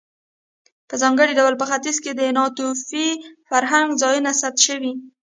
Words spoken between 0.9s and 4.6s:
ځانګړي ډول په ختیځ کې د ناتوفي فرهنګ ځایونه ثبت